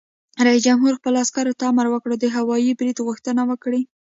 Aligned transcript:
رئیس 0.45 0.61
جمهور 0.67 0.93
خپلو 0.99 1.17
عسکرو 1.23 1.57
ته 1.59 1.63
امر 1.71 1.85
وکړ؛ 1.89 2.11
د 2.19 2.25
هوايي 2.35 2.71
برید 2.79 2.97
غوښتنه 3.07 3.41
وکړئ! 3.49 3.81